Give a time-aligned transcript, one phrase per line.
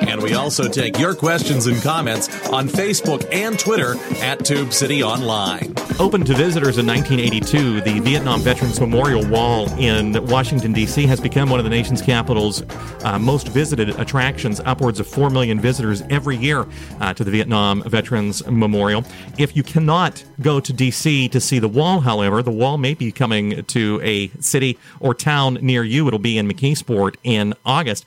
[0.00, 5.02] And we also take your questions and comments on Facebook and Twitter at Tube City
[5.02, 5.74] Online.
[5.98, 11.06] Open to visitors in 1982, the Vietnam Veterans Memorial Wall in Washington, D.C.
[11.06, 12.62] has become one of the nation's capital's
[13.04, 16.66] uh, most visited attractions, upwards of 4 million visitors every year
[17.00, 19.04] uh, to the Vietnam Veterans Memorial.
[19.36, 21.28] If you cannot go to D.C.
[21.28, 25.58] to see the wall, however, the wall may be coming to a city or town
[25.60, 26.06] near you.
[26.06, 28.06] It'll be in McKeesport in August.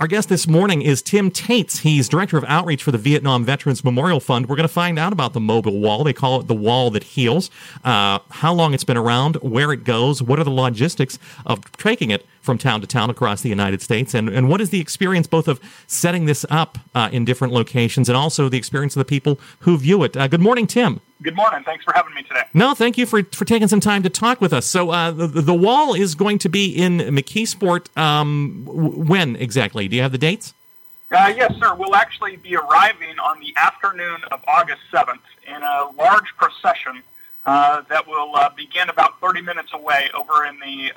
[0.00, 1.78] Our guest this morning is Tim Tetz.
[1.78, 4.48] He's Director of Outreach for the Vietnam Veterans Memorial Fund.
[4.48, 6.02] We're going to find out about the mobile wall.
[6.02, 7.48] They call it the wall that heals,
[7.84, 12.10] uh, how long it's been around, where it goes, what are the logistics of taking
[12.10, 15.28] it from town to town across the United States, and, and what is the experience
[15.28, 19.04] both of setting this up uh, in different locations and also the experience of the
[19.04, 20.16] people who view it.
[20.16, 21.00] Uh, good morning, Tim.
[21.24, 21.64] Good morning.
[21.64, 22.42] Thanks for having me today.
[22.52, 24.66] No, thank you for, for taking some time to talk with us.
[24.66, 27.96] So, uh, the, the wall is going to be in McKeesport.
[27.96, 29.88] Um, when exactly?
[29.88, 30.52] Do you have the dates?
[31.10, 31.74] Uh, yes, sir.
[31.76, 37.02] We'll actually be arriving on the afternoon of August 7th in a large procession
[37.46, 40.92] uh, that will uh, begin about 30 minutes away over in the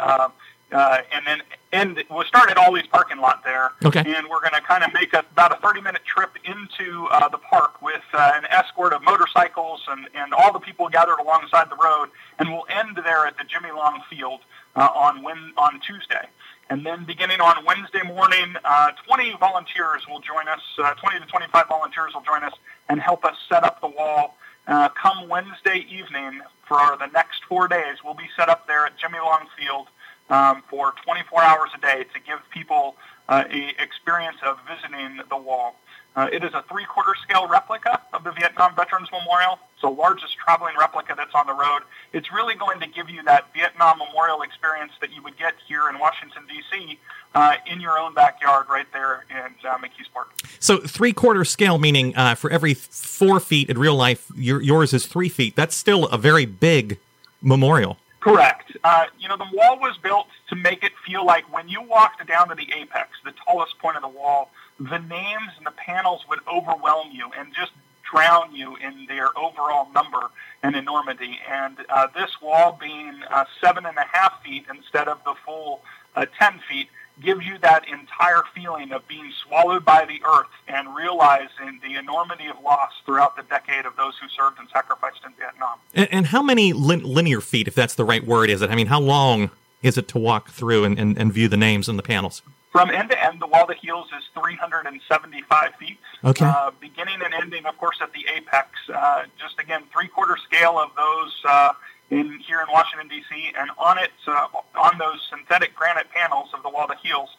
[0.72, 2.04] uh, and then end.
[2.10, 4.00] We'll start at Ollie's parking lot there, Okay.
[4.00, 7.28] and we're going to kind of make a, about a 30 minute trip into uh,
[7.30, 11.70] the park with uh, an escort of motorcycles and, and all the people gathered alongside
[11.70, 12.10] the road,
[12.40, 14.42] and we'll end there at the Jimmy Long Field
[14.76, 16.28] uh, on when, on Tuesday.
[16.70, 21.26] And then beginning on Wednesday morning, uh, 20 volunteers will join us, uh, 20 to
[21.26, 22.54] 25 volunteers will join us
[22.90, 24.36] and help us set up the wall.
[24.68, 28.98] Uh, come Wednesday evening for the next four days, we'll be set up there at
[28.98, 29.88] Jimmy Long Field
[30.30, 32.96] um, for 24 hours a day to give people
[33.30, 35.76] uh, a experience of visiting the wall.
[36.16, 39.60] Uh, it is a three-quarter scale replica of the Vietnam Veterans Memorial.
[39.74, 41.82] It's the largest traveling replica that's on the road.
[42.12, 45.88] It's really going to give you that Vietnam Memorial experience that you would get here
[45.90, 46.98] in Washington, D.C.,
[47.36, 50.26] uh, in your own backyard right there in uh, McKeesport.
[50.60, 54.94] So, three quarter scale, meaning uh, for every four feet in real life, your, yours
[54.94, 55.56] is three feet.
[55.56, 56.98] That's still a very big
[57.44, 57.98] memorial.
[58.28, 58.76] Correct.
[58.84, 62.28] Uh, you know, the wall was built to make it feel like when you walked
[62.28, 66.26] down to the apex, the tallest point of the wall, the names and the panels
[66.30, 67.72] would overwhelm you and just
[68.12, 70.30] drown you in their overall number
[70.62, 71.40] and enormity.
[71.50, 75.80] And uh, this wall being uh, seven and a half feet instead of the full
[76.18, 76.90] uh, 10 feet
[77.22, 82.48] gives you that entire feeling of being swallowed by the earth and realizing the enormity
[82.48, 85.80] of loss throughout the decade of those who served and sacrificed in Vietnam.
[85.94, 88.70] And, and how many lin- linear feet, if that's the right word, is it?
[88.70, 89.52] I mean, how long
[89.82, 92.42] is it to walk through and, and, and view the names and the panels?
[92.72, 95.98] From end to end, the wall that heals is 375 feet.
[96.24, 96.46] Okay.
[96.46, 98.70] Uh, beginning and ending, of course, at the apex.
[98.94, 101.74] Uh, just again, three-quarter scale of those uh,
[102.10, 103.54] in here in Washington D.C.
[103.58, 104.48] And on it, uh,
[104.80, 107.30] on those synthetic granite panels of the wall that heals,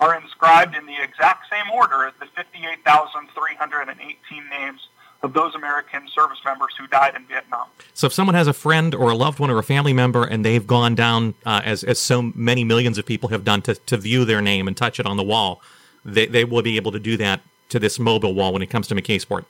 [0.00, 4.88] are inscribed in the exact same order as the 58,318 names
[5.22, 7.68] of those American service members who died in Vietnam.
[7.94, 10.44] So, if someone has a friend or a loved one or a family member and
[10.44, 13.96] they've gone down, uh, as, as so many millions of people have done, to, to
[13.96, 15.62] view their name and touch it on the wall,
[16.04, 18.86] they, they will be able to do that to this mobile wall when it comes
[18.88, 19.46] to McKeesport.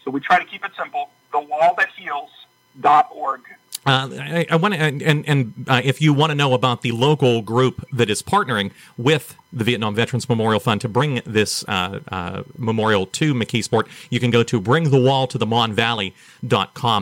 [0.04, 1.10] So we try to keep it simple.
[1.34, 3.42] Thewallthatheals.org.
[3.86, 6.92] Uh, I, I want to, and, and uh, if you want to know about the
[6.92, 12.00] local group that is partnering with the Vietnam Veterans Memorial Fund to bring this uh,
[12.10, 15.76] uh, memorial to McKeesport, you can go to bringthewalltothemon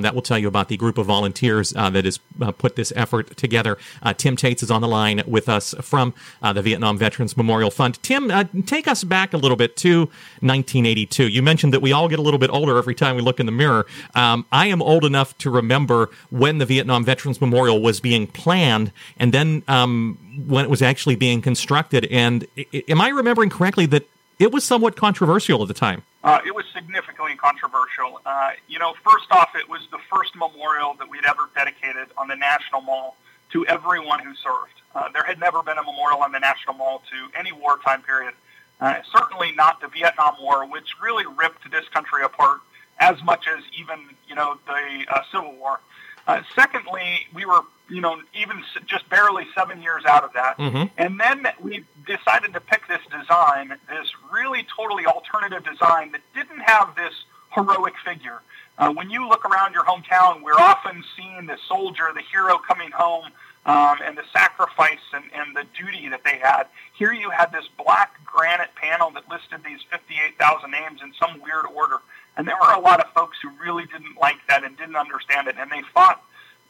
[0.01, 2.93] That will tell you about the group of volunteers uh, that has uh, put this
[2.95, 3.77] effort together.
[4.03, 7.71] Uh, Tim Tetz is on the line with us from uh, the Vietnam Veterans Memorial
[7.71, 8.01] Fund.
[8.03, 8.31] Tim,
[8.65, 10.01] take us back a little bit to
[10.41, 11.27] 1982.
[11.27, 13.47] You mentioned that we all get a little bit older every time we look in
[13.47, 13.87] the mirror.
[14.13, 18.91] Um, I am old enough to remember when the Vietnam Veterans Memorial was being planned,
[19.17, 22.05] and then um, when it was actually being constructed.
[22.11, 22.47] And
[22.87, 24.07] am I remembering correctly that
[24.39, 26.03] it was somewhat controversial at the time?
[26.23, 28.21] Uh, it was significantly controversial.
[28.25, 32.27] Uh, you know, first off, it was the first memorial that we'd ever dedicated on
[32.27, 33.15] the National Mall
[33.51, 34.81] to everyone who served.
[34.95, 38.33] Uh, there had never been a memorial on the National Mall to any wartime period.
[38.79, 42.59] Uh, certainly not the Vietnam War, which really ripped this country apart
[42.99, 45.79] as much as even you know the uh, Civil War.
[46.27, 50.57] Uh, secondly, we were you know, even just barely seven years out of that.
[50.57, 50.85] Mm-hmm.
[50.97, 56.61] And then we decided to pick this design, this really totally alternative design that didn't
[56.61, 57.13] have this
[57.53, 58.41] heroic figure.
[58.77, 62.89] Uh, when you look around your hometown, we're often seeing the soldier, the hero coming
[62.91, 63.25] home,
[63.65, 66.63] um, and the sacrifice and, and the duty that they had.
[66.93, 71.65] Here you had this black granite panel that listed these 58,000 names in some weird
[71.73, 71.99] order.
[72.35, 75.47] And there were a lot of folks who really didn't like that and didn't understand
[75.47, 76.23] it, and they fought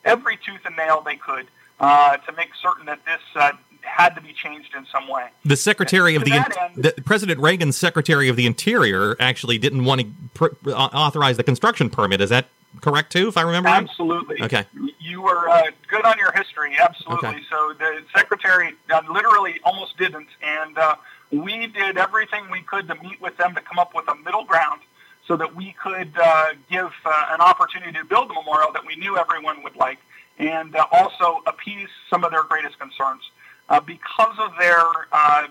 [0.03, 1.47] every tooth and nail they could
[1.79, 3.51] uh, to make certain that this uh,
[3.81, 5.27] had to be changed in some way.
[5.45, 10.01] The Secretary of the, end, the, President Reagan's Secretary of the Interior actually didn't want
[10.01, 12.21] to pr- uh, authorize the construction permit.
[12.21, 12.47] Is that
[12.81, 13.27] correct too?
[13.27, 14.41] If I remember, absolutely.
[14.41, 14.53] Right?
[14.53, 14.65] Okay,
[14.99, 16.75] you were uh, good on your history.
[16.79, 17.29] Absolutely.
[17.29, 17.39] Okay.
[17.49, 20.95] So the Secretary uh, literally almost didn't, and uh,
[21.31, 24.43] we did everything we could to meet with them to come up with a middle
[24.43, 24.81] ground
[25.27, 28.95] so that we could uh, give uh, an opportunity to build the memorial that we
[28.95, 29.99] knew everyone would like
[30.37, 33.21] and uh, also appease some of their greatest concerns.
[33.69, 35.47] Uh, because of their uh,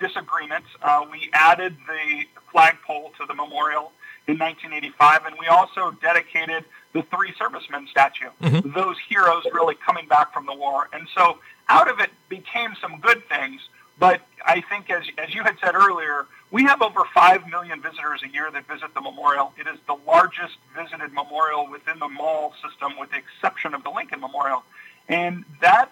[0.00, 3.92] disagreements, uh, we added the flagpole to the memorial
[4.26, 8.70] in 1985, and we also dedicated the three servicemen statue, mm-hmm.
[8.72, 10.88] those heroes really coming back from the war.
[10.92, 11.38] And so
[11.68, 13.60] out of it became some good things,
[13.98, 18.22] but I think, as, as you had said earlier, we have over 5 million visitors
[18.24, 19.52] a year that visit the memorial.
[19.58, 23.90] It is the largest visited memorial within the mall system, with the exception of the
[23.90, 24.62] Lincoln Memorial.
[25.08, 25.90] And that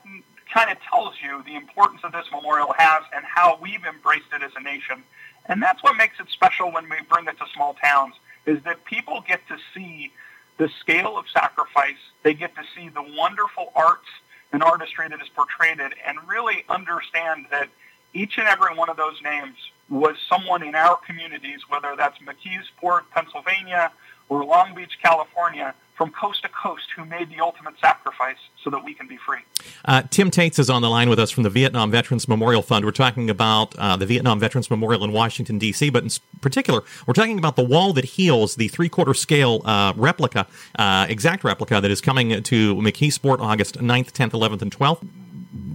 [0.52, 4.42] kind of tells you the importance of this memorial has and how we've embraced it
[4.42, 5.02] as a nation.
[5.46, 8.14] And that's what makes it special when we bring it to small towns,
[8.46, 10.12] is that people get to see
[10.58, 11.98] the scale of sacrifice.
[12.22, 14.08] They get to see the wonderful arts
[14.52, 17.68] and artistry that is portrayed and really understand that
[18.14, 19.56] each and every one of those names
[19.88, 23.92] was someone in our communities, whether that's McKeesport, Pennsylvania,
[24.28, 28.82] or Long Beach, California, from coast to coast who made the ultimate sacrifice so that
[28.82, 29.40] we can be free.
[29.84, 32.84] Uh, Tim Tetz is on the line with us from the Vietnam Veterans Memorial Fund.
[32.84, 37.14] We're talking about uh, the Vietnam Veterans Memorial in Washington, D.C., but in particular, we're
[37.14, 40.46] talking about the wall that heals, the three quarter scale uh, replica,
[40.78, 45.06] uh, exact replica that is coming to McKeesport August 9th, 10th, 11th, and 12th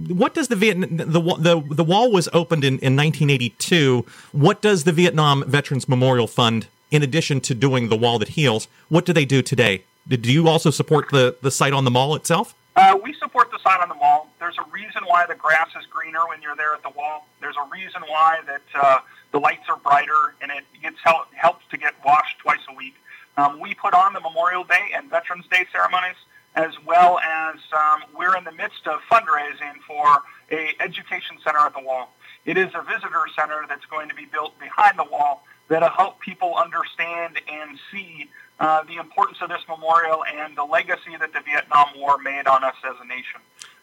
[0.08, 4.04] what does the Vietnam the, the the wall was opened in, in 1982?
[4.32, 8.68] What does the Vietnam Veterans Memorial Fund, in addition to doing the wall that heals,
[8.88, 9.84] what do they do today?
[10.08, 12.54] Do you also support the the site on the mall itself?
[12.76, 14.28] Uh, we support the site on the mall.
[14.38, 17.26] There's a reason why the grass is greener when you're there at the wall.
[17.40, 19.00] There's a reason why that uh,
[19.32, 22.94] the lights are brighter and it gets help, helps to get washed twice a week.
[23.36, 26.16] Um, we put on the Memorial Day and Veterans Day ceremonies
[26.54, 31.74] as well as um, we're in the midst of fundraising for a education center at
[31.74, 32.12] the wall.
[32.44, 36.20] It is a visitor center that's going to be built behind the wall that'll help
[36.20, 41.40] people understand and see uh, the importance of this memorial and the legacy that the
[41.40, 43.40] Vietnam War made on us as a nation.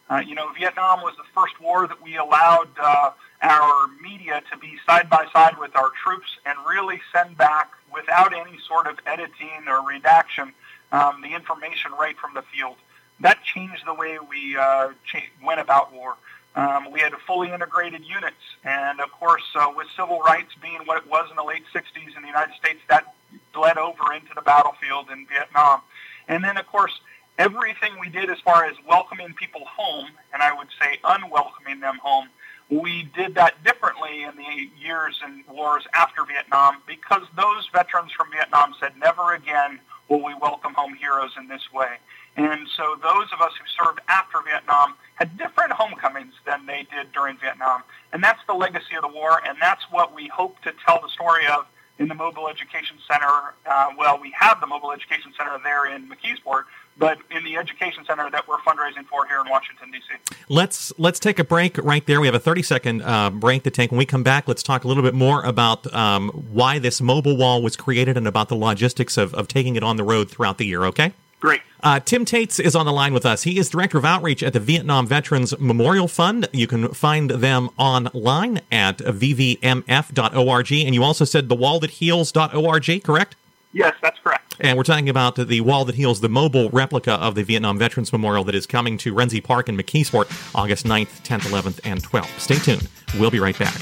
[0.10, 4.57] Uh, you know, Vietnam was the first war that we allowed uh, our media to
[4.57, 8.98] be side by side with our troops and really send back without any sort of
[9.05, 10.53] editing or redaction
[10.91, 12.75] um, the information right from the field.
[13.19, 16.15] That changed the way we uh, cha- went about war.
[16.55, 20.97] Um, we had fully integrated units, and of course, uh, with civil rights being what
[20.97, 23.13] it was in the late 60s in the United States, that
[23.53, 25.81] bled over into the battlefield in Vietnam.
[26.29, 26.93] And then, of course,
[27.37, 31.97] everything we did as far as welcoming people home, and I would say unwelcoming them
[32.01, 32.29] home,
[32.69, 38.31] we did that differently in the years and wars after Vietnam because those veterans from
[38.31, 41.97] Vietnam said, never again will we welcome home heroes in this way.
[42.38, 47.12] And so those of us who served after Vietnam had different homecomings than they did
[47.13, 47.83] during Vietnam.
[48.12, 51.09] And that's the legacy of the war, and that's what we hope to tell the
[51.09, 51.65] story of
[51.97, 53.53] in the Mobile Education Center.
[53.65, 56.63] Uh, well, we have the Mobile Education Center there in McKeesport,
[56.97, 60.35] but in the education center that we're fundraising for here in Washington D.C.
[60.49, 62.21] Let's let's take a break right there.
[62.21, 63.91] We have a 30 second uh, break to take.
[63.91, 67.37] When we come back, let's talk a little bit more about um, why this mobile
[67.37, 70.57] wall was created and about the logistics of, of taking it on the road throughout
[70.57, 70.85] the year.
[70.85, 71.13] Okay.
[71.39, 71.61] Great.
[71.83, 73.43] Uh, Tim Tetz is on the line with us.
[73.43, 76.47] He is Director of Outreach at the Vietnam Veterans Memorial Fund.
[76.51, 80.71] You can find them online at vvmf.org.
[80.71, 83.35] And you also said thewallthatheals.org, correct?
[83.73, 84.34] Yes, that's correct.
[84.59, 88.12] And we're talking about the Wall That Heals, the mobile replica of the Vietnam Veterans
[88.12, 92.39] Memorial that is coming to Renzi Park in McKeesport August 9th, 10th, 11th, and 12th.
[92.39, 92.88] Stay tuned.
[93.19, 93.79] We'll be right back.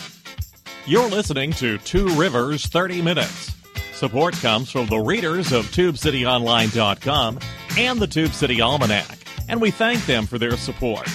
[0.85, 3.55] You're listening to Two Rivers 30 Minutes.
[3.93, 7.39] Support comes from the readers of TubeCityOnline.com
[7.77, 11.07] and the Tube City Almanac, and we thank them for their support.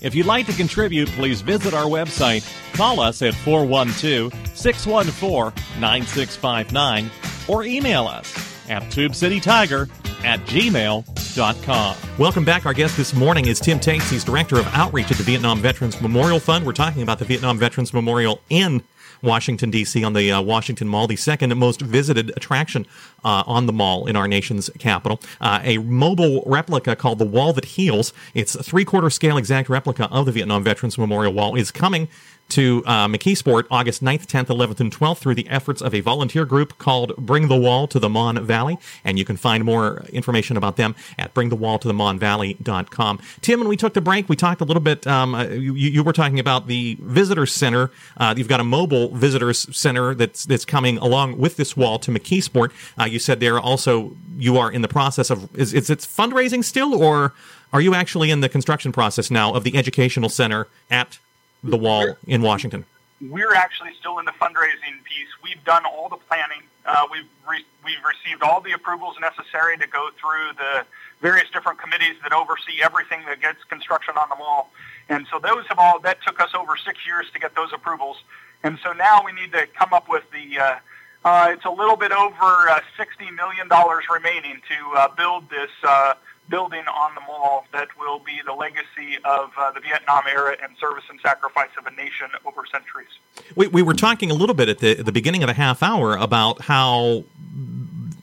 [0.00, 2.44] If you'd like to contribute, please visit our website,
[2.74, 7.10] call us at 412 614 9659,
[7.46, 9.88] or email us at tubecitytiger
[10.24, 11.96] at gmail.com.
[12.18, 12.66] Welcome back.
[12.66, 14.10] Our guest this morning is Tim Tetz.
[14.10, 16.64] He's Director of Outreach at the Vietnam Veterans Memorial Fund.
[16.64, 18.82] We're talking about the Vietnam Veterans Memorial in
[19.24, 22.86] Washington, D.C., on the uh, Washington Mall, the second most visited attraction
[23.24, 25.20] uh, on the mall in our nation's capital.
[25.40, 28.12] Uh, a mobile replica called the Wall That Heals.
[28.34, 32.08] It's a three quarter scale exact replica of the Vietnam Veterans Memorial Wall is coming
[32.50, 36.44] to uh, McKeesport August 9th, 10th, 11th, and 12th through the efforts of a volunteer
[36.44, 38.78] group called Bring the Wall to the Mon Valley.
[39.04, 43.20] And you can find more information about them at bringthewalltothemonvalley.com.
[43.40, 46.04] Tim, when we took the break, we talked a little bit, um, uh, you, you,
[46.04, 47.90] were talking about the visitor center.
[48.16, 52.10] Uh, you've got a mobile visitors center that's, that's coming along with this wall to
[52.10, 52.70] McKeesport.
[53.00, 56.62] Uh, you said there also you are in the process of, is, is it fundraising
[56.62, 57.32] still, or
[57.72, 61.18] are you actually in the construction process now of the educational center at
[61.64, 62.84] the wall in Washington?
[63.20, 65.28] We're actually still in the fundraising piece.
[65.42, 66.62] We've done all the planning.
[66.84, 70.84] Uh, we've re- we've received all the approvals necessary to go through the
[71.20, 74.70] various different committees that oversee everything that gets construction on the wall.
[75.08, 78.22] And so those have all that took us over six years to get those approvals.
[78.62, 80.58] And so now we need to come up with the.
[80.58, 80.76] Uh,
[81.24, 85.70] uh, it's a little bit over uh, sixty million dollars remaining to uh, build this
[85.82, 86.14] uh,
[86.48, 90.76] building on the mall that will be the legacy of uh, the Vietnam era and
[90.78, 93.08] service and sacrifice of a nation over centuries.
[93.56, 96.16] We, we were talking a little bit at the, the beginning of the half hour
[96.16, 97.24] about how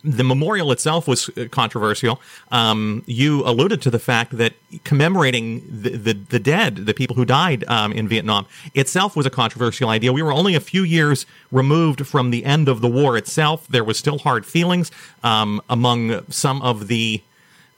[0.03, 2.19] the memorial itself was uh, controversial.
[2.51, 7.25] Um, you alluded to the fact that commemorating the, the, the dead, the people who
[7.25, 10.11] died um, in Vietnam, itself was a controversial idea.
[10.11, 13.67] We were only a few years removed from the end of the war itself.
[13.67, 14.91] There was still hard feelings
[15.23, 17.21] um, among some of the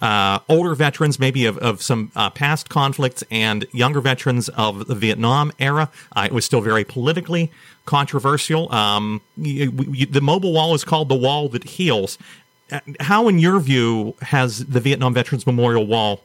[0.03, 4.95] uh, older veterans, maybe of, of some uh, past conflicts, and younger veterans of the
[4.95, 5.89] Vietnam era.
[6.13, 7.49] Uh, it was still very politically
[7.85, 8.69] controversial.
[8.73, 12.17] Um, you, you, the mobile wall is called the wall that heals.
[12.69, 16.21] Uh, how, in your view, has the Vietnam Veterans Memorial Wall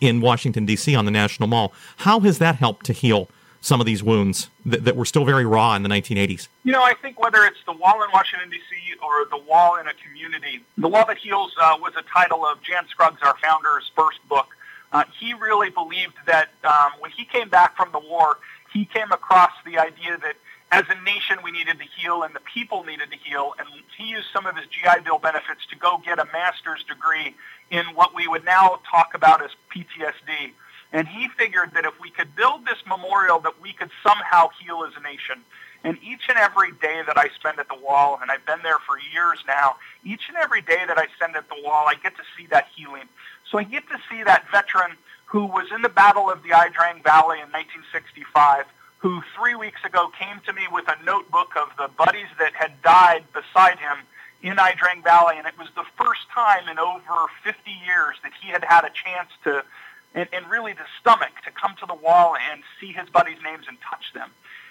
[0.00, 3.28] in Washington, D.C., on the National Mall, how has that helped to heal
[3.60, 6.48] some of these wounds that, that were still very raw in the 1980s?
[6.64, 9.86] You know, I think whether it's the wall in Washington, D.C., or the wall in
[9.86, 13.90] a community, The Wall That Heals uh, was a title of Jan Scruggs, our founder's
[13.94, 14.48] first book.
[14.92, 18.38] Uh, he really believed that um, when he came back from the war,
[18.72, 20.34] he came across the idea that
[20.72, 23.54] as a nation we needed to heal and the people needed to heal.
[23.58, 27.34] And he used some of his GI Bill benefits to go get a master's degree
[27.70, 30.52] in what we would now talk about as PTSD.
[30.92, 34.84] And he figured that if we could build this memorial, that we could somehow heal
[34.84, 35.44] as a nation.
[35.84, 38.78] And each and every day that I spend at the wall, and I've been there
[38.86, 42.16] for years now, each and every day that I spend at the wall, I get
[42.16, 43.08] to see that healing.
[43.50, 44.92] So I get to see that veteran
[45.24, 48.66] who was in the Battle of the Ia Drang Valley in 1965,
[48.98, 52.82] who three weeks ago came to me with a notebook of the buddies that had
[52.82, 53.98] died beside him
[54.42, 58.32] in Ia Drang Valley, and it was the first time in over 50 years that
[58.42, 59.64] he had had a chance to
[60.14, 63.66] and, and really the stomach to come to the wall and see his buddies' names
[63.68, 64.30] and touch them.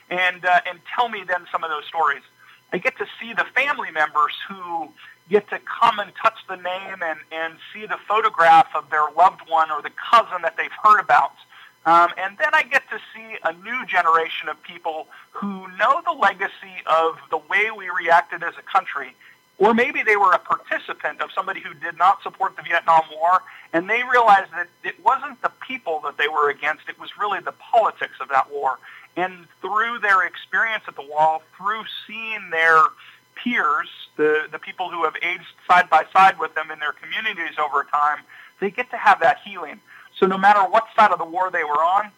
[0.09, 2.23] and uh, and tell me then some of those stories.
[2.71, 4.89] I get to see the family members who
[5.29, 9.41] get to come and touch the name and, and see the photograph of their loved
[9.47, 11.33] one or the cousin that they've heard about.
[11.85, 16.11] Um, and then I get to see a new generation of people who know the
[16.11, 19.15] legacy of the way we reacted as a country.
[19.59, 23.43] Or maybe they were a participant of somebody who did not support the Vietnam War,
[23.73, 27.41] and they realized that it wasn't the people that they were against, it was really
[27.41, 28.79] the politics of that war.
[29.17, 32.79] And through their experience at the wall, through seeing their
[33.35, 37.57] peers, the, the people who have aged side by side with them in their communities
[37.59, 38.19] over time,
[38.61, 39.79] they get to have that healing.
[40.17, 42.11] So no matter what side of the war they were on,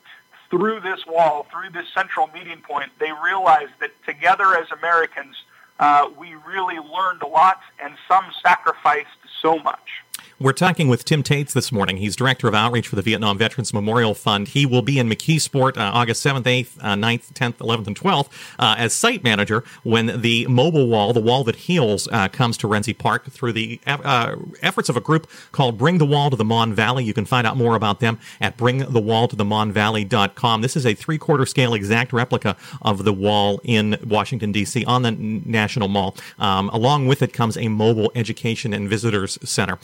[0.52, 5.36] through this wall, through this central meeting point, they realized that together as Americans,
[5.82, 9.08] uh, we really learned a lot, and some sacrificed
[9.42, 10.01] so much.
[10.42, 11.98] We're talking with Tim Tetz this morning.
[11.98, 14.48] He's Director of Outreach for the Vietnam Veterans Memorial Fund.
[14.48, 18.30] He will be in McKeesport uh, August 7th, 8th, uh, 9th, 10th, 11th, and 12th
[18.58, 22.68] uh, as site manager when the mobile wall, the wall that heals, uh, comes to
[22.68, 26.44] Renzi Park through the uh, efforts of a group called Bring the Wall to the
[26.44, 27.04] Mon Valley.
[27.04, 30.62] You can find out more about them at bringthewalltothemonvalley.com.
[30.64, 34.86] This is a three quarter scale exact replica of the wall in Washington, D.C.
[34.86, 36.16] on the National Mall.
[36.40, 39.78] Um, along with it comes a mobile education and visitors center.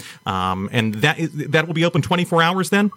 [0.71, 2.91] And that is, that will be open 24 hours then?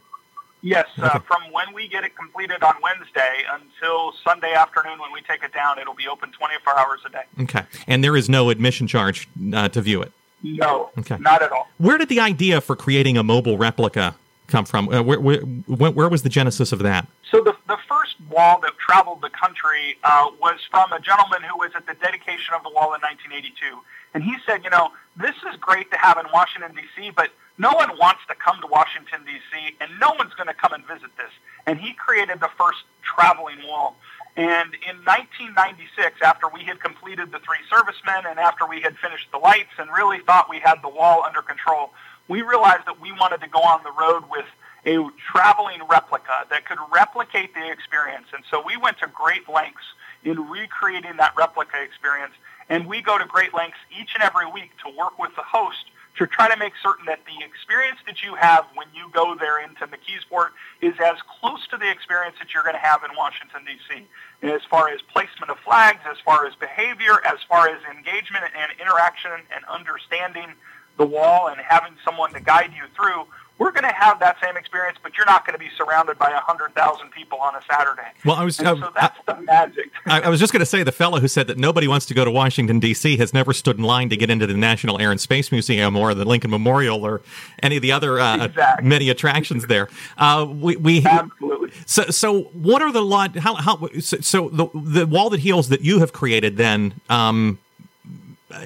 [0.62, 1.19] Yes, uh, okay.
[1.19, 5.42] uh, from when we get it completed on Wednesday until Sunday afternoon when we take
[5.42, 7.23] it down, it'll be open 24 hours a day.
[7.40, 7.62] Okay.
[7.87, 10.12] And there is no admission charge uh, to view it?
[10.42, 11.16] No, okay.
[11.19, 11.69] not at all.
[11.78, 14.16] Where did the idea for creating a mobile replica
[14.49, 14.88] come from?
[14.88, 17.07] Uh, where, where, where, was the genesis of that?
[17.30, 21.59] So the, the first wall that traveled the country uh, was from a gentleman who
[21.59, 23.80] was at the dedication of the wall in 1982.
[24.14, 27.73] And he said, you know, this is great to have in Washington, D.C., but no
[27.73, 31.11] one wants to come to Washington, D.C., and no one's going to come and visit
[31.17, 31.31] this.
[31.67, 33.97] And he created the first traveling wall.
[34.37, 39.29] And in 1996, after we had completed the three servicemen and after we had finished
[39.33, 41.90] the lights and really thought we had the wall under control,
[42.28, 44.47] we realized that we wanted to go on the road with
[44.87, 44.97] a
[45.30, 48.26] traveling replica that could replicate the experience.
[48.32, 49.84] And so we went to great lengths
[50.25, 52.32] in recreating that replica experience.
[52.71, 55.91] And we go to great lengths each and every week to work with the host
[56.19, 59.61] to try to make certain that the experience that you have when you go there
[59.61, 63.63] into McKeesport is as close to the experience that you're going to have in Washington,
[63.67, 64.06] D.C.
[64.43, 68.73] As far as placement of flags, as far as behavior, as far as engagement and
[68.80, 70.54] interaction and understanding
[70.97, 73.26] the wall and having someone to guide you through,
[73.60, 76.30] we're going to have that same experience, but you're not going to be surrounded by
[76.30, 78.08] 100,000 people on a Saturday.
[78.25, 79.90] Well, I was so that's I, the magic.
[80.06, 82.14] I, I, was just going to say the fellow who said that nobody wants to
[82.14, 83.18] go to Washington D.C.
[83.18, 86.14] has never stood in line to get into the National Air and Space Museum or
[86.14, 87.20] the Lincoln Memorial or
[87.62, 88.88] any of the other uh, exactly.
[88.88, 89.90] many attractions there.
[90.16, 91.70] Uh, we, we absolutely.
[91.84, 93.36] So, so what are the lot?
[93.36, 96.94] How how so, so the the wall that heals that you have created then?
[97.10, 97.58] Um,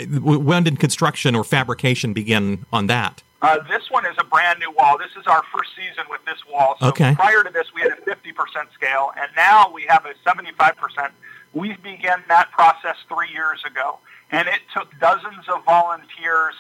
[0.09, 3.23] when did construction or fabrication begin on that?
[3.45, 4.97] Uh, this one is a brand new wall.
[4.97, 6.77] This is our first season with this wall.
[6.81, 7.15] So okay.
[7.15, 11.11] prior to this, we had a 50% scale, and now we have a 75%.
[11.53, 13.99] We began that process three years ago,
[14.31, 16.55] and it took dozens of volunteers,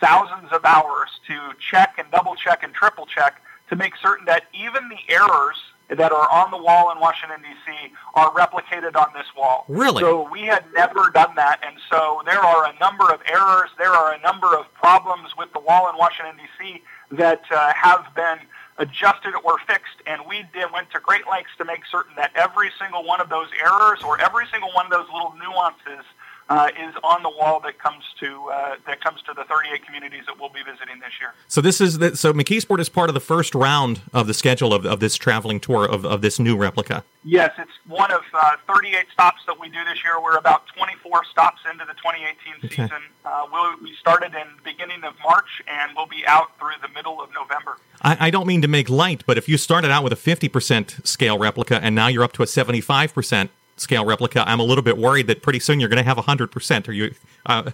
[0.00, 4.44] thousands of hours to check and double check and triple check to make certain that
[4.54, 5.58] even the errors
[5.96, 7.92] that are on the wall in Washington, D.C.
[8.14, 9.64] are replicated on this wall.
[9.68, 10.00] Really?
[10.00, 11.60] So we had never done that.
[11.66, 15.52] And so there are a number of errors, there are a number of problems with
[15.52, 16.82] the wall in Washington, D.C.
[17.12, 18.38] that uh, have been
[18.78, 20.00] adjusted or fixed.
[20.06, 23.28] And we did, went to great lengths to make certain that every single one of
[23.28, 26.04] those errors or every single one of those little nuances
[26.50, 30.24] uh, is on the wall that comes to uh, that comes to the 38 communities
[30.26, 31.32] that we'll be visiting this year.
[31.46, 34.74] So this is the, so McKeesport is part of the first round of the schedule
[34.74, 37.04] of, of this traveling tour of, of this new replica.
[37.24, 40.20] Yes, it's one of uh, 38 stops that we do this year.
[40.20, 42.68] We're about 24 stops into the 2018 okay.
[42.68, 43.02] season.
[43.24, 46.88] Uh, we'll, we started in the beginning of March and we'll be out through the
[46.88, 47.76] middle of November.
[48.02, 51.06] I, I don't mean to make light, but if you started out with a 50%
[51.06, 54.98] scale replica and now you're up to a 75% scale replica, I'm a little bit
[54.98, 56.88] worried that pretty soon you're going to have 100%.
[56.88, 57.14] Are you?
[57.46, 57.70] Uh,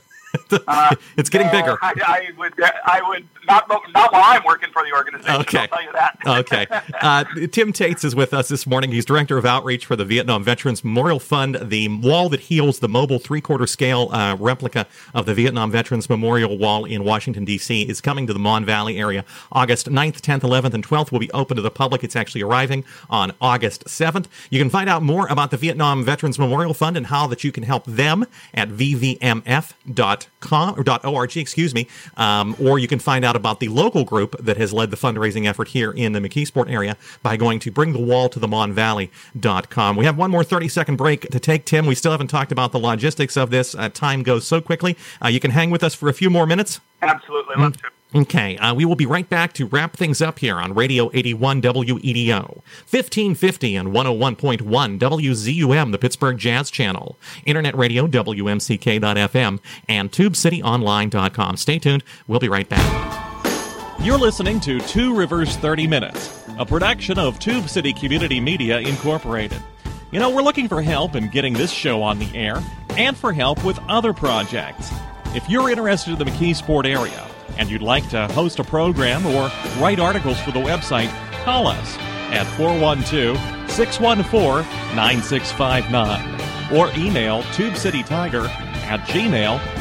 [0.51, 1.79] uh, it's getting no, bigger.
[1.83, 2.53] I, I, would,
[2.85, 5.41] I would not, not while I'm working for the organization.
[5.43, 5.59] Okay.
[5.59, 6.19] I'll tell you that.
[6.27, 6.67] okay.
[7.01, 8.93] Uh, Tim Tetz is with us this morning.
[8.93, 11.59] He's director of outreach for the Vietnam Veterans Memorial Fund.
[11.63, 16.57] The wall that heals, the mobile three-quarter scale uh, replica of the Vietnam Veterans Memorial
[16.59, 17.83] Wall in Washington D.C.
[17.83, 19.25] is coming to the Mon Valley area.
[19.53, 22.05] August 9th, 10th, 11th, and 12th will be open to the public.
[22.05, 24.27] It's actually arriving on August 7th.
[24.51, 27.53] You can find out more about the Vietnam Veterans Memorial Fund and how that you
[27.53, 33.25] can help them at vvmf.org McKeesportArea.com or .org, excuse me, um, or you can find
[33.25, 36.71] out about the local group that has led the fundraising effort here in the McKeesport
[36.71, 38.39] area by going to bringthewall to
[39.97, 41.87] We have one more 30 second break to take, Tim.
[41.87, 43.75] We still haven't talked about the logistics of this.
[43.75, 44.97] Uh, time goes so quickly.
[45.23, 46.81] Uh, you can hang with us for a few more minutes.
[47.03, 47.96] Absolutely, love to.
[48.17, 51.61] Okay, uh, we will be right back to wrap things up here on Radio 81
[51.61, 61.59] WEDO, 1550 and 101.1 WZUM, the Pittsburgh Jazz Channel, Internet Radio WMCK.FM, and TubeCityOnline.com.
[61.59, 62.03] Stay tuned.
[62.27, 64.01] We'll be right back.
[64.01, 69.61] You're listening to Two Rivers 30 Minutes, a production of Tube City Community Media Incorporated.
[70.11, 72.63] You know, we're looking for help in getting this show on the air
[72.97, 74.91] and for help with other projects.
[75.35, 79.51] If you're interested in the McKeesport area, and you'd like to host a program or
[79.79, 81.11] write articles for the website,
[81.45, 81.97] call us
[82.33, 83.37] at 412
[83.71, 84.65] 614
[84.97, 88.49] 9659 or email tubecitytiger
[88.87, 89.76] at gmail.com.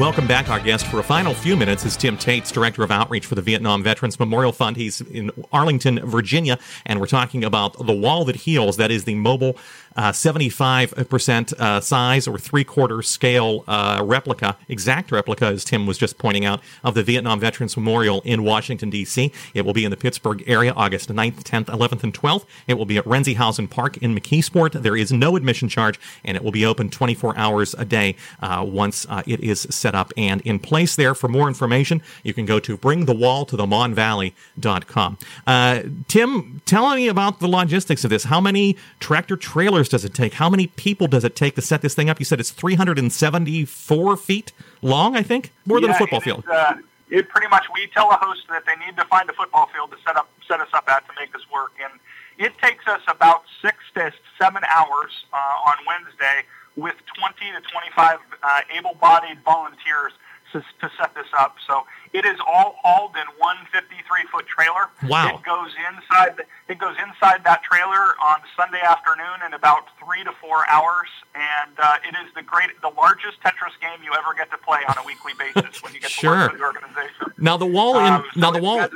[0.00, 0.48] Welcome back.
[0.48, 3.40] Our guest for a final few minutes is Tim Tetz, Director of Outreach for the
[3.40, 4.76] Vietnam Veterans Memorial Fund.
[4.76, 8.78] He's in Arlington, Virginia, and we're talking about the wall that heals.
[8.78, 9.56] That is the mobile
[9.96, 15.98] uh, 75% uh, size or three quarter scale uh, replica, exact replica, as Tim was
[15.98, 19.32] just pointing out, of the Vietnam Veterans Memorial in Washington, D.C.
[19.54, 22.46] It will be in the Pittsburgh area August 9th, 10th, 11th, and 12th.
[22.66, 24.82] It will be at Renziehausen Park in McKeesport.
[24.82, 28.64] There is no admission charge, and it will be open 24 hours a day uh,
[28.66, 31.14] once uh, it is set up and in place there.
[31.14, 35.18] For more information, you can go to bringthewalltothemonvalley.com.
[35.46, 38.24] Uh, Tim, tell me about the logistics of this.
[38.24, 40.32] How many tractor trailers does it take?
[40.32, 42.20] How many people does it take to set this thing up?
[42.20, 46.44] You said it's 374 feet long, I think, more yeah, than a football field.
[46.50, 46.76] Uh,
[47.10, 49.90] it pretty much we tell a host that they need to find a football field
[49.90, 51.92] to set up set us up at to make this work, and
[52.38, 58.18] it takes us about six to seven hours uh, on Wednesday with 20 to 25
[58.42, 60.12] uh, able-bodied volunteers
[60.52, 61.56] to, to set this up.
[61.66, 63.96] So it is all hauled in one 53
[64.30, 64.90] foot trailer.
[65.08, 65.36] Wow!
[65.36, 66.44] It goes inside.
[66.68, 71.72] It goes inside that trailer on Sunday afternoon in about three to four hours, and
[71.78, 74.96] uh, it is the great, the largest Tetris game you ever get to play on
[74.98, 76.32] a weekly basis when you get sure.
[76.32, 77.32] to work with the organization.
[77.38, 78.88] Now the wall in um, so now the wall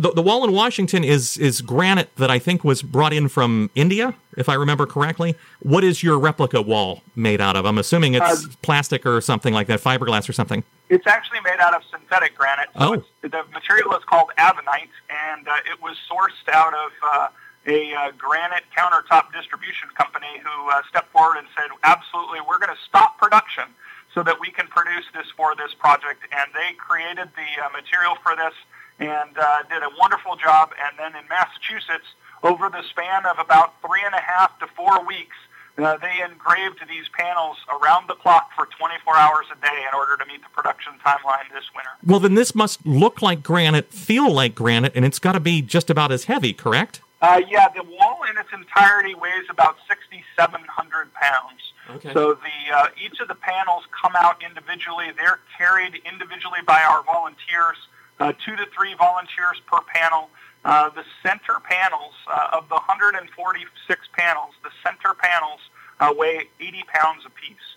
[0.00, 3.70] the, the wall in Washington is is granite that I think was brought in from
[3.74, 5.36] India, if I remember correctly.
[5.60, 7.66] What is your replica wall made out of?
[7.66, 10.64] I'm assuming it's uh, plastic or something like that, fiberglass or something.
[10.88, 12.72] It's actually made out of synthetic granite.
[12.72, 13.04] So oh.
[13.20, 17.28] the material is called Avonite, and uh, it was sourced out of uh,
[17.68, 22.72] a uh, granite countertop distribution company who uh, stepped forward and said, absolutely, we're going
[22.72, 23.68] to stop production
[24.14, 26.24] so that we can produce this for this project.
[26.32, 28.56] And they created the uh, material for this
[28.98, 30.72] and uh, did a wonderful job.
[30.80, 32.08] And then in Massachusetts,
[32.42, 35.36] over the span of about three and a half to four weeks,
[35.76, 40.16] uh, they engraved these panels around the clock for 24 hours a day in order
[40.16, 41.90] to meet the production timeline this winter.
[42.04, 45.62] Well, then this must look like granite, feel like granite, and it's got to be
[45.62, 47.00] just about as heavy, correct?
[47.22, 51.60] Uh, yeah, the wall in its entirety weighs about 6,700 pounds.
[51.90, 52.12] Okay.
[52.14, 55.06] So the uh, each of the panels come out individually.
[55.16, 57.76] They're carried individually by our volunteers
[58.20, 60.28] uh, two to three volunteers per panel.
[60.64, 65.60] Uh, the center panels uh, of the 146 panels, the center panels
[65.98, 67.69] uh, weigh 80 pounds apiece.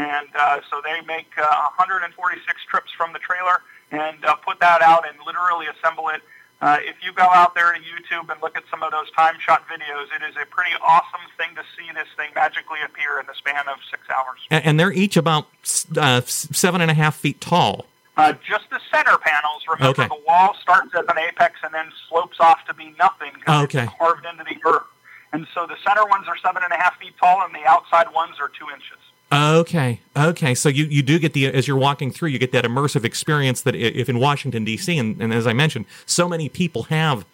[0.00, 4.82] And uh, so they make uh, 146 trips from the trailer and uh, put that
[4.82, 6.22] out and literally assemble it.
[6.60, 9.34] Uh, if you go out there to YouTube and look at some of those time
[9.40, 13.26] shot videos, it is a pretty awesome thing to see this thing magically appear in
[13.26, 14.38] the span of six hours.
[14.50, 15.48] And, and they're each about
[15.96, 17.86] uh, seven and a half feet tall.
[18.16, 19.62] Uh, just the center panels.
[19.66, 20.08] Remember, okay.
[20.08, 23.84] the wall starts at an apex and then slopes off to be nothing because okay.
[23.84, 24.84] it's carved into the earth.
[25.32, 28.12] And so the center ones are seven and a half feet tall, and the outside
[28.12, 28.99] ones are two inches.
[29.32, 30.54] Okay, okay.
[30.56, 33.60] So you, you do get the as you're walking through, you get that immersive experience
[33.62, 34.98] that if in Washington D.C.
[34.98, 37.24] and, and as I mentioned, so many people have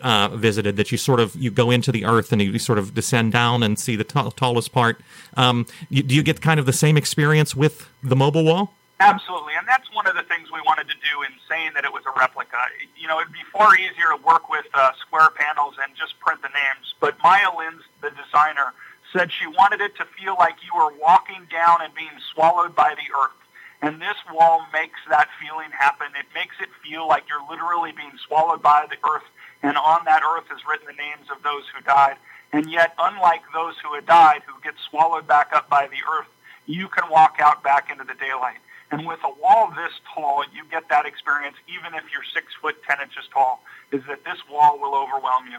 [0.00, 2.94] uh, visited that you sort of you go into the earth and you sort of
[2.94, 5.00] descend down and see the t- tallest part.
[5.36, 8.72] Um, you, do you get kind of the same experience with the mobile wall?
[9.00, 11.92] Absolutely, and that's one of the things we wanted to do in saying that it
[11.92, 12.56] was a replica.
[12.96, 16.40] You know, it'd be far easier to work with uh, square panels and just print
[16.40, 16.94] the names.
[17.00, 18.72] But Maya Linz, the designer,
[19.12, 22.94] said she wanted it to feel like you were walking down and being swallowed by
[22.94, 23.36] the earth.
[23.82, 26.06] And this wall makes that feeling happen.
[26.18, 29.26] It makes it feel like you're literally being swallowed by the earth,
[29.62, 32.16] and on that earth is written the names of those who died.
[32.52, 36.28] And yet, unlike those who had died, who get swallowed back up by the earth,
[36.66, 38.58] you can walk out back into the daylight.
[38.92, 42.76] And with a wall this tall, you get that experience even if you're six foot
[42.84, 45.58] ten inches tall, is that this wall will overwhelm you.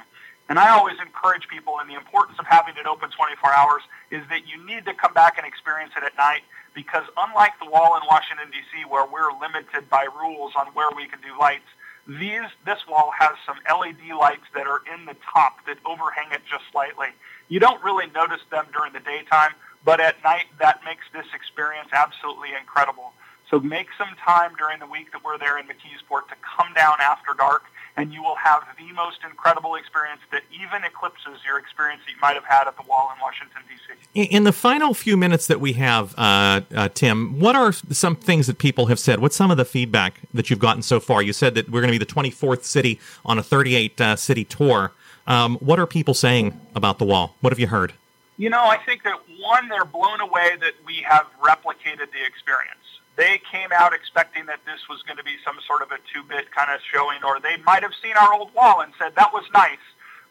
[0.49, 4.21] And I always encourage people in the importance of having it open 24 hours is
[4.29, 6.43] that you need to come back and experience it at night
[6.75, 11.07] because unlike the wall in Washington, D.C., where we're limited by rules on where we
[11.07, 11.69] can do lights,
[12.07, 16.41] these, this wall has some LED lights that are in the top that overhang it
[16.49, 17.07] just slightly.
[17.47, 19.51] You don't really notice them during the daytime,
[19.85, 23.13] but at night that makes this experience absolutely incredible.
[23.49, 26.95] So make some time during the week that we're there in McKeesport to come down
[26.99, 27.63] after dark
[27.95, 32.17] and you will have the most incredible experience that even eclipses your experience that you
[32.21, 34.29] might have had at the wall in Washington, D.C.
[34.35, 38.47] In the final few minutes that we have, uh, uh, Tim, what are some things
[38.47, 39.19] that people have said?
[39.19, 41.21] What's some of the feedback that you've gotten so far?
[41.21, 44.43] You said that we're going to be the 24th city on a 38 uh, city
[44.43, 44.91] tour.
[45.27, 47.35] Um, what are people saying about the wall?
[47.41, 47.93] What have you heard?
[48.37, 52.92] You know, I think that one, they're blown away that we have replicated the experience
[53.15, 56.51] they came out expecting that this was going to be some sort of a two-bit
[56.51, 59.43] kind of showing, or they might have seen our old wall and said, that was
[59.53, 59.83] nice,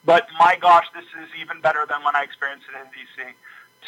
[0.05, 3.23] but my gosh, this is even better than when I experienced it in D.C.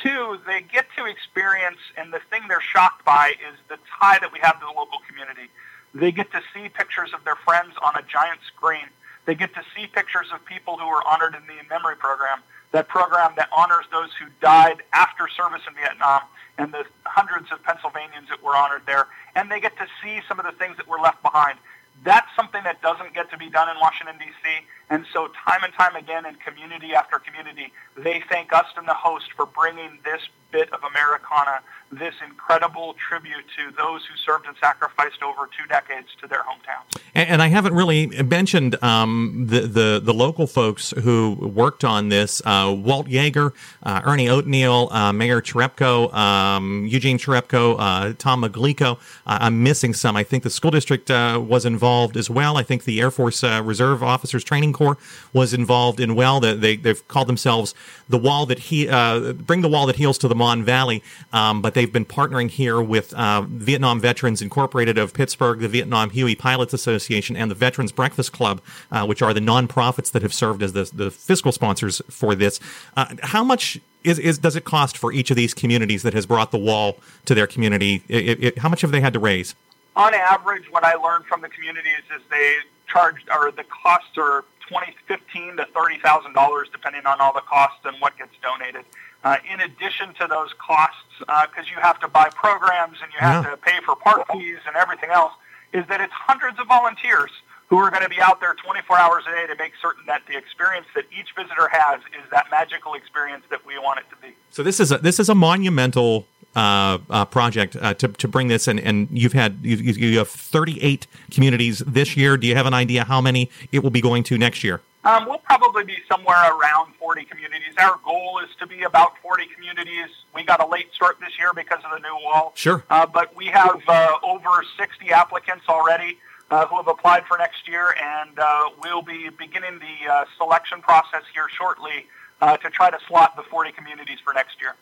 [0.03, 4.33] Two, they get to experience, and the thing they're shocked by is the tie that
[4.33, 5.51] we have to the local community.
[5.95, 8.87] They get to see pictures of their friends on a giant screen.
[9.27, 12.43] They get to see pictures of people who were honored in the In Memory program,
[12.73, 16.23] that program that honors those who died after service in Vietnam
[16.59, 20.39] and the hundreds of Pennsylvanians that were honored there, and they get to see some
[20.39, 21.59] of the things that were left behind.
[22.05, 25.73] That's something that doesn't get to be done in Washington, D.C., and so time and
[25.75, 30.21] time again in community after community, they thank us and the host for bringing this
[30.55, 31.59] bit of Americana,
[31.91, 37.01] this incredible tribute to those who served and sacrificed over two decades to their hometowns.
[37.15, 42.09] And, and I haven't really mentioned um, the, the, the local folks who worked on
[42.09, 48.43] this: uh, Walt Yeager, uh, Ernie Oatmeal, uh, Mayor Cherepko, um, Eugene Cherepko, uh, Tom
[48.43, 48.99] Maglico.
[49.27, 50.17] Uh, I'm missing some.
[50.17, 52.57] I think the school district uh, was involved as well.
[52.57, 54.97] I think the Air Force Reserve Officers Training Corps
[55.33, 56.39] was involved in well.
[56.39, 57.75] They, they've called themselves
[58.09, 61.03] the wall that he bring the wall that heals to the Mon Valley,
[61.33, 66.11] um, but they've been partnering here with uh, Vietnam Veterans Incorporated of Pittsburgh, the Vietnam
[66.11, 68.61] Huey Pilots Association, and the Veterans Breakfast Club,
[68.93, 72.61] uh, which are the nonprofits that have served as the, the fiscal sponsors for this.
[72.95, 73.81] Uh, how much
[74.11, 76.99] is, is, does it cost for each of these communities that has brought the wall
[77.25, 78.03] to their community?
[78.07, 79.55] It, it, how much have they had to raise?
[79.97, 84.45] On average, what I learned from the communities is they charged, or the costs are
[84.69, 88.85] twenty, fifteen to thirty thousand dollars, depending on all the costs and what gets donated.
[89.25, 93.19] Uh, in addition to those costs, because uh, you have to buy programs and you
[93.19, 93.51] have yeah.
[93.51, 95.33] to pay for park fees and everything else,
[95.73, 97.31] is that it's hundreds of volunteers
[97.69, 100.23] who are going to be out there 24 hours a day to make certain that
[100.29, 104.17] the experience that each visitor has is that magical experience that we want it to
[104.17, 104.35] be.
[104.51, 108.49] So this is a, this is a monumental uh, uh, project uh, to, to bring
[108.49, 112.37] this in, and you've had you, you have 38 communities this year.
[112.37, 114.81] Do you have an idea how many it will be going to next year?
[115.05, 117.75] Um, we'll probably be somewhere around 40 communities.
[117.79, 120.09] Our goal is to be about 40 communities.
[120.35, 122.53] We got a late start this year because of the new wall.
[122.55, 122.83] Sure.
[122.89, 126.19] Uh, but we have uh, over 60 applicants already
[126.51, 130.81] uh, who have applied for next year, and uh, we'll be beginning the uh, selection
[130.81, 132.07] process here shortly
[132.41, 134.75] uh, to try to slot the 40 communities for next year.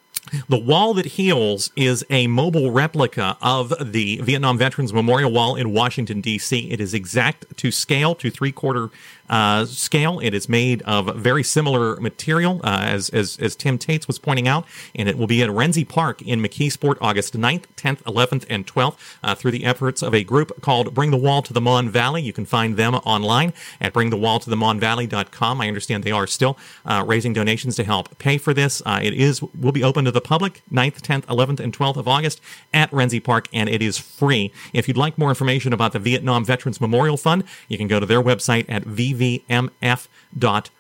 [0.49, 5.73] The Wall That Heals is a mobile replica of the Vietnam Veterans Memorial Wall in
[5.73, 6.71] Washington, D.C.
[6.71, 8.91] It is exact to scale, to three quarter
[9.29, 10.21] uh, scale.
[10.21, 14.47] It is made of very similar material, uh, as, as, as Tim Tetz was pointing
[14.47, 18.67] out, and it will be at Renzi Park in McKeesport August 9th, 10th, 11th, and
[18.67, 21.89] 12th uh, through the efforts of a group called Bring the Wall to the Mon
[21.89, 22.23] Valley.
[22.23, 25.61] You can find them online at bringthewalltothemonvalley.com.
[25.61, 28.83] I understand they are still uh, raising donations to help pay for this.
[28.87, 32.09] Uh, it is will be open to the public 9th, 10th, 11th, and 12th of
[32.09, 32.41] August
[32.73, 34.53] at Renzi Park, and it is free.
[34.73, 38.07] If you'd like more information about the Vietnam Veterans Memorial Fund, you can go to
[38.07, 40.71] their website at vv vvmf.org.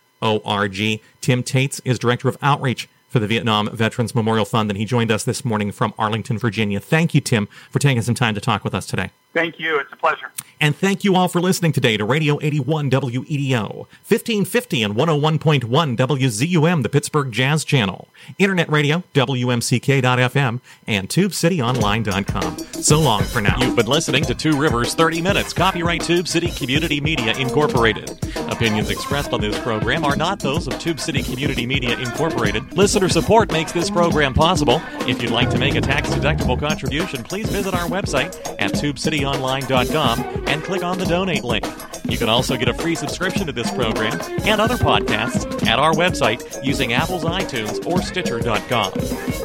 [1.21, 5.11] Tim Tetz is Director of Outreach for the Vietnam Veterans Memorial Fund, and he joined
[5.11, 6.81] us this morning from Arlington, Virginia.
[6.81, 9.11] Thank you, Tim, for taking some time to talk with us today.
[9.33, 9.79] Thank you.
[9.79, 10.31] It's a pleasure.
[10.61, 16.83] And thank you all for listening today to Radio 81 WEDO, 1550 and 101.1 WZUM,
[16.83, 22.59] the Pittsburgh Jazz Channel, Internet Radio, WMCK.FM, and TubeCityOnline.com.
[22.83, 23.57] So long for now.
[23.59, 28.11] You've been listening to Two Rivers 30 Minutes, copyright Tube City Community Media Incorporated.
[28.51, 32.77] Opinions expressed on this program are not those of Tube City Community Media Incorporated.
[32.77, 34.81] Listener support makes this program possible.
[35.09, 38.73] If you'd like to make a tax deductible contribution, please visit our website at
[39.22, 41.64] tubecityonline.com and click on the donate link.
[42.04, 45.92] You can also get a free subscription to this program and other podcasts at our
[45.92, 48.92] website using Apple's iTunes or Stitcher.com.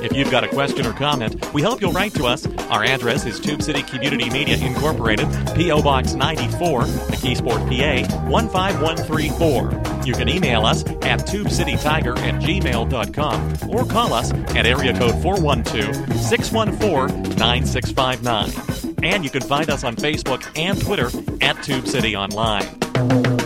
[0.03, 2.45] If you've got a question or comment, we hope you'll write to us.
[2.69, 5.81] Our address is Tube City Community Media Incorporated, P.O.
[5.81, 9.96] Box 94, McKeesport, PA 15134.
[10.07, 16.17] You can email us at tubecitytiger at gmail.com or call us at area code 412
[16.17, 19.03] 614 9659.
[19.03, 21.09] And you can find us on Facebook and Twitter
[21.41, 23.36] at Tube City Online.